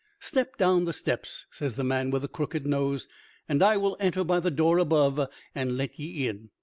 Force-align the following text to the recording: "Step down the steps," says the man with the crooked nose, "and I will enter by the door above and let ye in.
"Step 0.19 0.57
down 0.57 0.85
the 0.85 0.93
steps," 0.93 1.45
says 1.51 1.75
the 1.75 1.83
man 1.83 2.09
with 2.09 2.23
the 2.23 2.27
crooked 2.27 2.65
nose, 2.65 3.07
"and 3.47 3.61
I 3.61 3.77
will 3.77 3.95
enter 3.99 4.23
by 4.23 4.39
the 4.39 4.49
door 4.49 4.79
above 4.79 5.27
and 5.53 5.77
let 5.77 5.99
ye 5.99 6.27
in. 6.27 6.49